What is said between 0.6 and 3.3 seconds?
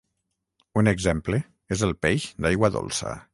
Un exemple és el peix d’aigua dolça.